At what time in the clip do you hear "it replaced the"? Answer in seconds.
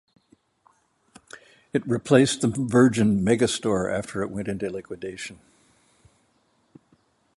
1.73-2.47